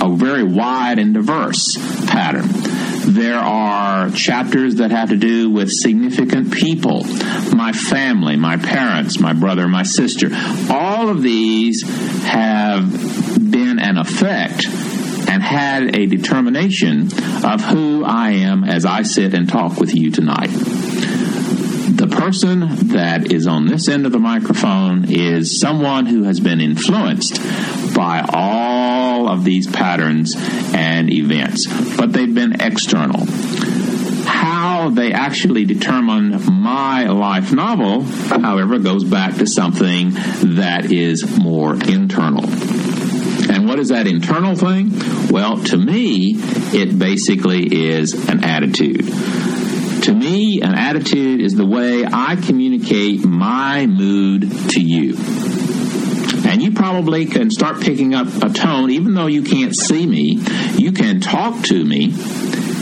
a 0.00 0.14
very 0.14 0.44
wide 0.44 0.98
and 0.98 1.14
diverse 1.14 1.76
pattern. 2.06 2.48
There 3.06 3.38
are 3.38 4.10
chapters 4.10 4.76
that 4.76 4.90
have 4.90 5.10
to 5.10 5.16
do 5.16 5.50
with 5.50 5.70
significant 5.70 6.52
people, 6.52 7.04
my 7.54 7.72
family, 7.72 8.36
my 8.36 8.56
parents, 8.56 9.20
my 9.20 9.34
brother, 9.34 9.68
my 9.68 9.82
sister. 9.82 10.30
All 10.70 11.10
of 11.10 11.22
these 11.22 11.82
have 12.22 12.90
been 13.50 13.78
an 13.78 13.98
effect 13.98 14.66
and 15.28 15.42
had 15.42 15.94
a 15.96 16.06
determination 16.06 17.08
of 17.44 17.60
who 17.60 18.04
I 18.04 18.30
am 18.30 18.64
as 18.64 18.86
I 18.86 19.02
sit 19.02 19.34
and 19.34 19.48
talk 19.48 19.78
with 19.78 19.94
you 19.94 20.10
tonight. 20.10 20.50
The 21.94 22.08
person 22.08 22.88
that 22.88 23.32
is 23.32 23.46
on 23.46 23.66
this 23.66 23.88
end 23.88 24.06
of 24.06 24.12
the 24.12 24.18
microphone 24.18 25.06
is 25.10 25.60
someone 25.60 26.06
who 26.06 26.24
has 26.24 26.40
been 26.40 26.60
influenced 26.60 27.36
by 27.94 28.24
all 28.28 28.63
of 29.34 29.44
these 29.44 29.66
patterns 29.66 30.34
and 30.72 31.12
events, 31.12 31.66
but 31.96 32.12
they've 32.12 32.34
been 32.34 32.60
external. 32.60 33.26
How 34.26 34.90
they 34.90 35.12
actually 35.12 35.64
determine 35.64 36.40
my 36.52 37.04
life 37.06 37.52
novel, 37.52 38.02
however, 38.02 38.78
goes 38.78 39.04
back 39.04 39.36
to 39.36 39.46
something 39.46 40.12
that 40.56 40.90
is 40.90 41.38
more 41.38 41.74
internal. 41.74 42.44
And 43.50 43.68
what 43.68 43.78
is 43.78 43.88
that 43.88 44.06
internal 44.06 44.54
thing? 44.54 44.92
Well, 45.30 45.58
to 45.64 45.76
me, 45.76 46.34
it 46.36 46.98
basically 46.98 47.90
is 47.90 48.28
an 48.28 48.44
attitude. 48.44 49.06
To 50.04 50.14
me, 50.14 50.60
an 50.62 50.74
attitude 50.74 51.40
is 51.40 51.54
the 51.54 51.66
way 51.66 52.04
I 52.04 52.36
communicate 52.36 53.24
my 53.24 53.86
mood 53.86 54.50
to 54.70 54.80
you. 54.80 55.16
And 56.54 56.62
you 56.62 56.70
probably 56.70 57.26
can 57.26 57.50
start 57.50 57.80
picking 57.80 58.14
up 58.14 58.28
a 58.40 58.48
tone, 58.48 58.88
even 58.92 59.14
though 59.14 59.26
you 59.26 59.42
can't 59.42 59.74
see 59.74 60.06
me. 60.06 60.38
You 60.76 60.92
can 60.92 61.18
talk 61.18 61.64
to 61.64 61.84
me 61.84 62.14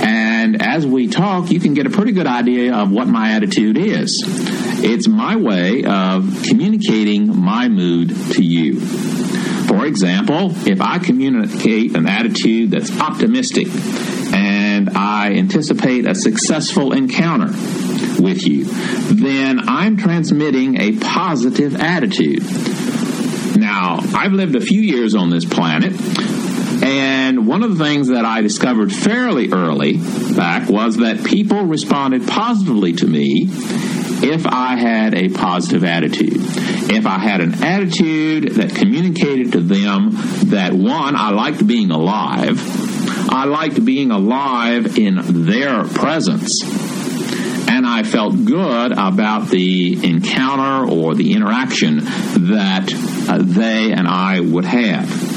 And 0.02 0.60
as 0.60 0.84
we 0.84 1.06
talk, 1.06 1.50
you 1.50 1.60
can 1.60 1.74
get 1.74 1.86
a 1.86 1.90
pretty 1.90 2.10
good 2.12 2.26
idea 2.26 2.74
of 2.74 2.90
what 2.90 3.06
my 3.06 3.32
attitude 3.32 3.78
is. 3.78 4.24
It's 4.84 5.06
my 5.06 5.36
way 5.36 5.84
of 5.84 6.42
communicating 6.42 7.40
my 7.40 7.68
mood 7.68 8.08
to 8.32 8.44
you. 8.44 8.80
For 8.80 9.86
example, 9.86 10.50
if 10.66 10.80
I 10.80 10.98
communicate 10.98 11.96
an 11.96 12.08
attitude 12.08 12.72
that's 12.72 12.90
optimistic 13.00 13.68
and 14.34 14.90
I 14.90 15.34
anticipate 15.34 16.06
a 16.06 16.16
successful 16.16 16.92
encounter 16.92 17.52
with 18.20 18.44
you, 18.44 18.64
then 19.14 19.68
I'm 19.68 19.96
transmitting 19.96 20.80
a 20.80 20.98
positive 20.98 21.76
attitude. 21.76 22.42
Now, 23.62 24.00
I've 24.12 24.32
lived 24.32 24.56
a 24.56 24.60
few 24.60 24.80
years 24.80 25.14
on 25.14 25.30
this 25.30 25.44
planet, 25.44 25.92
and 26.82 27.46
one 27.46 27.62
of 27.62 27.78
the 27.78 27.84
things 27.84 28.08
that 28.08 28.24
I 28.24 28.40
discovered 28.40 28.92
fairly 28.92 29.52
early 29.52 29.98
back 30.34 30.68
was 30.68 30.96
that 30.96 31.22
people 31.24 31.62
responded 31.62 32.26
positively 32.26 32.94
to 32.94 33.06
me 33.06 33.46
if 33.48 34.48
I 34.48 34.74
had 34.74 35.14
a 35.14 35.28
positive 35.28 35.84
attitude. 35.84 36.38
If 36.90 37.06
I 37.06 37.20
had 37.20 37.40
an 37.40 37.62
attitude 37.62 38.48
that 38.56 38.74
communicated 38.74 39.52
to 39.52 39.60
them 39.60 40.10
that, 40.46 40.72
one, 40.72 41.14
I 41.14 41.30
liked 41.30 41.64
being 41.64 41.92
alive, 41.92 42.58
I 43.30 43.44
liked 43.44 43.84
being 43.84 44.10
alive 44.10 44.98
in 44.98 45.44
their 45.46 45.84
presence, 45.84 46.64
I 47.92 48.04
felt 48.04 48.46
good 48.46 48.92
about 48.92 49.48
the 49.48 50.02
encounter 50.02 50.90
or 50.90 51.14
the 51.14 51.34
interaction 51.34 51.98
that 51.98 52.90
uh, 53.28 53.38
they 53.42 53.92
and 53.92 54.08
I 54.08 54.40
would 54.40 54.64
have. 54.64 55.31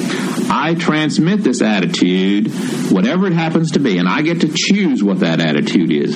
I 0.49 0.75
transmit 0.75 1.43
this 1.43 1.61
attitude, 1.61 2.47
whatever 2.91 3.27
it 3.27 3.33
happens 3.33 3.71
to 3.71 3.79
be, 3.79 3.97
and 3.97 4.07
I 4.07 4.21
get 4.21 4.41
to 4.41 4.51
choose 4.53 5.03
what 5.03 5.19
that 5.19 5.39
attitude 5.39 5.91
is. 5.91 6.15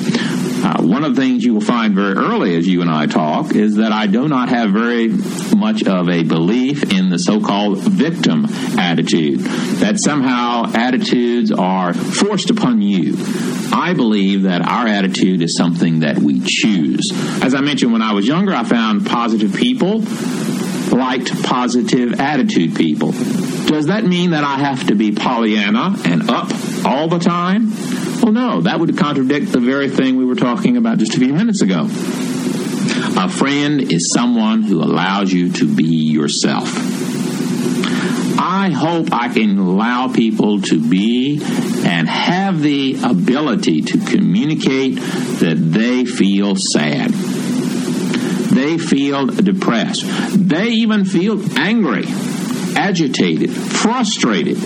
Uh, 0.62 0.82
one 0.82 1.04
of 1.04 1.16
the 1.16 1.22
things 1.22 1.44
you 1.44 1.54
will 1.54 1.62
find 1.62 1.96
very 1.96 2.16
early 2.16 2.56
as 2.56 2.68
you 2.68 2.82
and 2.82 2.90
I 2.90 3.06
talk 3.06 3.56
is 3.56 3.76
that 3.78 3.92
I 3.92 4.08
do 4.08 4.28
not 4.28 4.50
have 4.50 4.72
very 4.72 5.08
much 5.08 5.84
of 5.84 6.10
a 6.10 6.24
belief 6.24 6.92
in 6.94 7.10
the 7.10 7.18
so 7.18 7.40
called 7.42 7.80
victim 7.80 8.46
attitude, 8.78 9.40
that 9.80 10.00
somehow 10.00 10.72
attitudes 10.74 11.52
are 11.52 11.94
forced 11.94 12.50
upon 12.50 12.82
you. 12.82 13.16
I 13.72 13.94
believe 13.94 14.44
that 14.44 14.62
our 14.62 14.88
attitude 14.88 15.42
is 15.42 15.56
something 15.56 16.00
that 16.00 16.18
we 16.18 16.42
choose. 16.42 17.12
As 17.42 17.54
I 17.56 17.62
mentioned, 17.62 17.94
when 17.94 18.02
I 18.02 18.14
was 18.14 18.28
younger, 18.28 18.54
I 18.54 18.64
found 18.64 19.06
positive 19.06 19.54
people 19.54 20.02
liked 20.92 21.44
positive 21.44 22.20
attitude 22.20 22.76
people. 22.76 23.12
Does 23.12 23.88
that 23.88 24.04
mean 24.06 24.32
that 24.32 24.44
I 24.44 24.58
have 24.58 24.88
to 24.88 24.96
be 24.96 25.12
Pollyanna 25.12 25.96
and 26.06 26.30
up 26.30 26.50
all 26.86 27.08
the 27.08 27.20
time? 27.20 27.72
Well, 28.22 28.32
no, 28.32 28.62
that 28.62 28.80
would 28.80 28.98
contradict 28.98 29.52
the 29.52 29.60
very 29.60 29.90
thing 29.90 30.18
we 30.18 30.26
were 30.26 30.36
talking 30.36 30.78
about 30.78 30.98
just 30.98 31.16
a 31.16 31.20
few 31.20 31.34
minutes 31.34 31.62
ago. 31.62 31.88
A 33.18 33.30
friend 33.30 33.82
is 33.82 34.12
someone 34.12 34.64
who 34.64 34.82
allows 34.82 35.32
you 35.32 35.52
to 35.54 35.76
be 35.76 36.12
yourself. 36.12 36.70
I 38.42 38.72
hope 38.72 39.10
I 39.12 39.30
can 39.30 39.58
allow 39.58 40.08
people 40.08 40.62
to 40.64 40.80
be 40.80 41.42
and 41.86 42.08
have 42.08 42.62
the 42.62 42.98
ability 43.04 43.82
to 43.82 43.98
communicate 43.98 44.96
that 44.96 45.58
they 45.58 46.06
feel 46.06 46.56
sad 46.56 47.14
they 48.50 48.78
feel 48.78 49.28
depressed. 49.28 50.04
They 50.34 50.70
even 50.70 51.06
feel 51.06 51.42
angry, 51.58 52.06
agitated, 52.76 53.52
frustrated. 53.52 54.58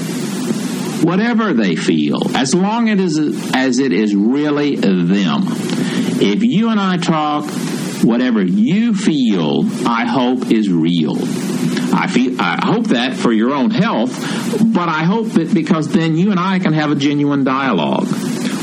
Whatever 1.03 1.53
they 1.53 1.75
feel, 1.75 2.35
as 2.37 2.55
long 2.55 2.87
as 2.87 3.17
it 3.17 3.25
is, 3.25 3.51
as 3.53 3.79
it 3.79 3.91
is 3.91 4.15
really 4.15 4.77
them. 4.77 5.43
If 6.21 6.43
you 6.43 6.69
and 6.69 6.79
I 6.79 6.95
talk, 6.95 7.43
whatever 8.03 8.41
you 8.41 8.95
feel, 8.95 9.65
I 9.85 10.05
hope 10.05 10.49
is 10.49 10.69
real. 10.69 11.17
I 11.93 12.07
feel 12.07 12.39
I 12.39 12.59
hope 12.63 12.87
that 12.87 13.15
for 13.15 13.33
your 13.33 13.53
own 13.53 13.69
health, 13.69 14.17
but 14.73 14.87
I 14.87 15.03
hope 15.03 15.27
that 15.33 15.53
because 15.53 15.89
then 15.89 16.15
you 16.15 16.31
and 16.31 16.39
I 16.39 16.59
can 16.59 16.73
have 16.73 16.91
a 16.91 16.95
genuine 16.95 17.43
dialogue. 17.43 18.07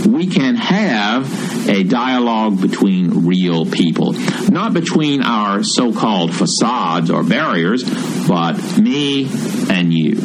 We 0.06 0.26
can 0.26 0.56
have 0.56 1.68
a 1.68 1.82
dialogue 1.84 2.60
between 2.60 3.26
real 3.26 3.66
people, 3.66 4.12
not 4.50 4.72
between 4.72 5.22
our 5.22 5.62
so 5.62 5.92
called 5.92 6.34
facades 6.34 7.10
or 7.10 7.22
barriers, 7.22 7.84
but 8.26 8.78
me 8.78 9.28
and 9.68 9.92
you. 9.92 10.20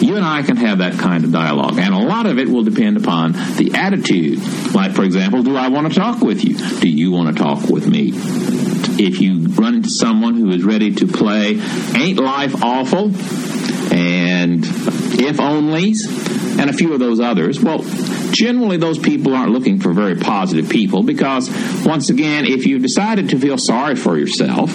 You 0.00 0.16
and 0.16 0.24
I 0.24 0.42
can 0.42 0.56
have 0.56 0.78
that 0.78 0.94
kind 0.94 1.24
of 1.24 1.32
dialogue, 1.32 1.78
and 1.78 1.94
a 1.94 1.98
lot 1.98 2.26
of 2.26 2.38
it 2.38 2.48
will 2.48 2.64
depend 2.64 2.96
upon 2.96 3.32
the 3.32 3.72
attitude. 3.74 4.38
Like, 4.74 4.92
for 4.92 5.04
example, 5.04 5.42
do 5.42 5.56
I 5.56 5.68
want 5.68 5.92
to 5.92 5.98
talk 5.98 6.22
with 6.22 6.44
you? 6.44 6.56
Do 6.80 6.88
you 6.88 7.12
want 7.12 7.36
to 7.36 7.42
talk 7.42 7.68
with 7.68 7.86
me? 7.86 8.12
If 9.02 9.20
you 9.20 9.46
run 9.48 9.76
into 9.76 9.90
someone 9.90 10.34
who 10.34 10.50
is 10.50 10.64
ready 10.64 10.94
to 10.96 11.06
play 11.06 11.60
Ain't 11.94 12.18
Life 12.18 12.62
Awful 12.62 13.06
and 13.92 14.64
If 14.64 15.36
Onlys 15.36 16.58
and 16.58 16.70
a 16.70 16.72
few 16.72 16.92
of 16.92 17.00
those 17.00 17.20
others, 17.20 17.60
well, 17.60 17.84
generally 18.32 18.76
those 18.76 18.98
people 18.98 19.34
aren't 19.34 19.52
looking 19.52 19.80
for 19.80 19.92
very 19.92 20.16
positive 20.16 20.68
people 20.68 21.02
because, 21.02 21.50
once 21.84 22.10
again, 22.10 22.44
if 22.44 22.66
you've 22.66 22.82
decided 22.82 23.30
to 23.30 23.38
feel 23.38 23.58
sorry 23.58 23.96
for 23.96 24.16
yourself, 24.18 24.70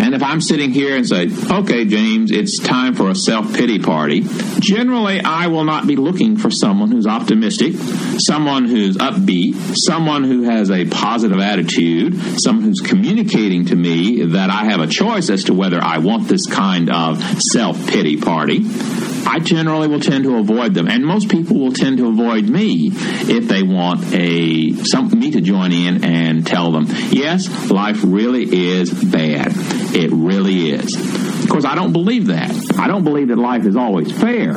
and 0.00 0.14
if 0.14 0.22
I'm 0.22 0.40
sitting 0.40 0.70
here 0.70 0.96
and 0.96 1.06
say, 1.06 1.28
okay, 1.50 1.84
James, 1.84 2.30
it's 2.30 2.58
time 2.58 2.94
for 2.94 3.10
a 3.10 3.14
self 3.14 3.52
pity 3.54 3.78
party, 3.78 4.24
generally 4.58 5.20
I 5.20 5.48
will 5.48 5.64
not 5.64 5.86
be 5.86 5.94
looking 5.94 6.38
for 6.38 6.50
someone 6.50 6.90
who's 6.90 7.06
optimistic, 7.06 7.74
someone 8.18 8.64
who's 8.64 8.96
upbeat, 8.96 9.76
someone 9.76 10.24
who 10.24 10.44
has 10.44 10.70
a 10.70 10.86
positive 10.86 11.38
attitude, 11.38 12.40
someone 12.40 12.64
who's 12.64 12.80
communicating 12.80 13.66
to 13.66 13.76
me 13.76 14.24
that 14.24 14.48
I 14.48 14.64
have 14.64 14.80
a 14.80 14.86
choice 14.86 15.28
as 15.28 15.44
to 15.44 15.54
whether 15.54 15.80
I 15.82 15.98
want 15.98 16.28
this 16.28 16.46
kind 16.46 16.90
of 16.90 17.22
self 17.42 17.86
pity 17.88 18.16
party. 18.16 18.64
I 19.26 19.38
generally 19.38 19.86
will 19.86 20.00
tend 20.00 20.24
to 20.24 20.36
avoid 20.36 20.72
them, 20.72 20.88
and 20.88 21.04
most 21.04 21.28
people 21.28 21.60
will 21.60 21.72
tend 21.72 21.98
to 21.98 22.08
avoid 22.08 22.48
me 22.48 22.90
if 22.94 23.48
they 23.48 23.62
want 23.62 24.12
a 24.14 24.72
some 24.84 25.10
me 25.10 25.30
to 25.32 25.40
join 25.40 25.72
in 25.72 26.04
and 26.04 26.46
tell 26.46 26.72
them, 26.72 26.86
yes, 27.10 27.70
life 27.70 28.00
really 28.02 28.44
is 28.44 28.92
bad. 28.92 29.52
It 29.94 30.10
really 30.12 30.70
is. 30.70 30.94
Of 30.94 31.48
course, 31.48 31.64
I 31.64 31.74
don't 31.74 31.92
believe 31.92 32.26
that. 32.26 32.78
I 32.78 32.86
don't 32.86 33.04
believe 33.04 33.28
that 33.28 33.38
life 33.38 33.64
is 33.64 33.76
always 33.76 34.12
fair. 34.12 34.54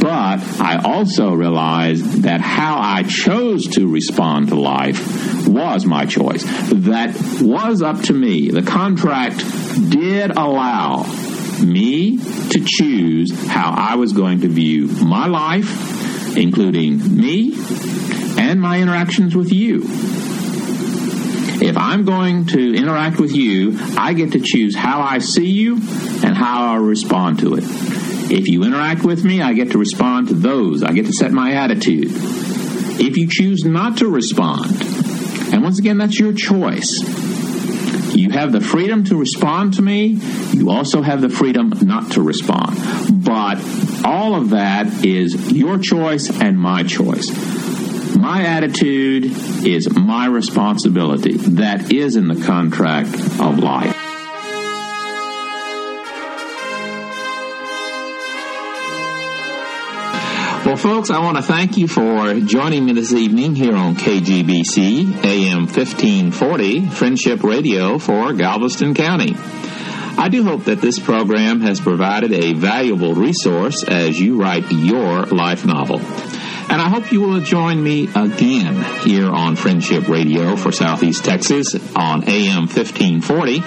But 0.00 0.60
I 0.60 0.80
also 0.84 1.32
realize 1.32 2.20
that 2.20 2.40
how 2.40 2.78
I 2.78 3.02
chose 3.02 3.66
to 3.68 3.90
respond 3.90 4.48
to 4.48 4.54
life 4.54 5.48
was 5.48 5.86
my 5.86 6.04
choice. 6.04 6.44
That 6.44 7.16
was 7.40 7.82
up 7.82 8.02
to 8.02 8.12
me. 8.12 8.50
The 8.50 8.62
contract 8.62 9.38
did 9.90 10.30
allow 10.30 11.04
me 11.62 12.18
to 12.50 12.62
choose 12.64 13.32
how 13.48 13.72
I 13.76 13.96
was 13.96 14.12
going 14.12 14.42
to 14.42 14.48
view 14.48 14.88
my 14.88 15.26
life, 15.26 16.36
including 16.36 17.16
me 17.16 17.54
and 18.38 18.60
my 18.60 18.80
interactions 18.80 19.34
with 19.34 19.52
you. 19.52 19.88
If 21.66 21.76
I'm 21.76 22.04
going 22.04 22.46
to 22.46 22.74
interact 22.76 23.18
with 23.18 23.32
you, 23.32 23.76
I 23.98 24.12
get 24.12 24.32
to 24.32 24.40
choose 24.40 24.76
how 24.76 25.00
I 25.00 25.18
see 25.18 25.50
you 25.50 25.74
and 25.74 26.36
how 26.36 26.74
I 26.74 26.76
respond 26.76 27.40
to 27.40 27.54
it. 27.54 27.64
If 28.30 28.46
you 28.46 28.62
interact 28.62 29.02
with 29.02 29.24
me, 29.24 29.42
I 29.42 29.52
get 29.52 29.72
to 29.72 29.78
respond 29.78 30.28
to 30.28 30.34
those. 30.34 30.84
I 30.84 30.92
get 30.92 31.06
to 31.06 31.12
set 31.12 31.32
my 31.32 31.54
attitude. 31.54 32.06
If 32.08 33.16
you 33.16 33.26
choose 33.28 33.64
not 33.64 33.98
to 33.98 34.08
respond, 34.08 34.80
and 35.52 35.64
once 35.64 35.80
again, 35.80 35.98
that's 35.98 36.20
your 36.20 36.32
choice. 36.32 37.00
You 38.14 38.30
have 38.30 38.52
the 38.52 38.60
freedom 38.60 39.02
to 39.04 39.16
respond 39.16 39.74
to 39.74 39.82
me. 39.82 40.20
You 40.52 40.70
also 40.70 41.02
have 41.02 41.20
the 41.20 41.28
freedom 41.28 41.72
not 41.82 42.12
to 42.12 42.22
respond. 42.22 42.76
But 43.24 43.58
all 44.04 44.36
of 44.36 44.50
that 44.50 45.04
is 45.04 45.50
your 45.50 45.78
choice 45.78 46.30
and 46.30 46.56
my 46.58 46.84
choice. 46.84 47.55
My 48.28 48.42
attitude 48.42 49.26
is 49.64 49.88
my 49.88 50.26
responsibility. 50.26 51.36
That 51.36 51.92
is 51.92 52.16
in 52.16 52.26
the 52.26 52.34
contract 52.34 53.14
of 53.14 53.60
life. 53.60 53.94
Well, 60.66 60.76
folks, 60.76 61.10
I 61.10 61.20
want 61.20 61.36
to 61.36 61.42
thank 61.44 61.76
you 61.76 61.86
for 61.86 62.40
joining 62.40 62.84
me 62.84 62.94
this 62.94 63.12
evening 63.12 63.54
here 63.54 63.76
on 63.76 63.94
KGBC 63.94 65.24
AM 65.24 65.66
1540 65.68 66.86
Friendship 66.86 67.44
Radio 67.44 68.00
for 68.00 68.32
Galveston 68.32 68.94
County. 68.94 69.36
I 70.18 70.28
do 70.30 70.42
hope 70.42 70.64
that 70.64 70.80
this 70.80 70.98
program 70.98 71.60
has 71.60 71.78
provided 71.78 72.32
a 72.32 72.54
valuable 72.54 73.14
resource 73.14 73.84
as 73.84 74.18
you 74.18 74.40
write 74.40 74.72
your 74.72 75.26
life 75.26 75.64
novel. 75.64 76.00
And 76.76 76.82
I 76.82 76.90
hope 76.90 77.10
you 77.10 77.22
will 77.22 77.40
join 77.40 77.82
me 77.82 78.06
again 78.14 78.84
here 79.00 79.30
on 79.30 79.56
Friendship 79.56 80.08
Radio 80.08 80.56
for 80.56 80.72
Southeast 80.72 81.24
Texas 81.24 81.74
on 81.96 82.28
AM 82.28 82.66
1540 82.66 83.62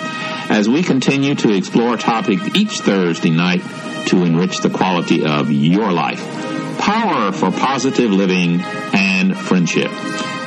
as 0.53 0.69
we 0.69 0.83
continue 0.83 1.33
to 1.33 1.51
explore 1.51 1.95
a 1.95 1.97
topic 1.97 2.55
each 2.55 2.81
Thursday 2.81 3.31
night 3.31 3.63
to 4.09 4.23
enrich 4.23 4.59
the 4.59 4.69
quality 4.69 5.25
of 5.25 5.51
your 5.51 5.91
life 5.91 6.19
power 6.77 7.31
for 7.31 7.49
positive 7.49 8.11
living 8.11 8.61
and 8.61 9.35
friendship. 9.35 9.89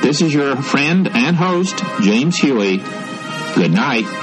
This 0.01 0.21
is 0.21 0.33
your 0.33 0.55
friend 0.55 1.09
and 1.09 1.35
host, 1.35 1.83
James 1.99 2.37
Huey. 2.37 2.77
Good 3.55 3.73
night. 3.73 4.22